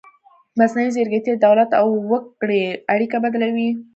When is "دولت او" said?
1.45-1.87